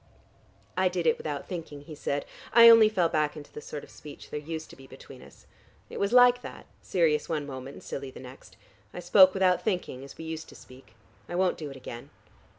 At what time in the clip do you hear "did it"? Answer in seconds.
0.89-1.19